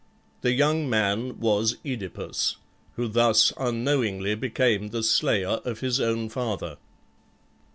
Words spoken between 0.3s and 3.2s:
The young man was OEdipus, who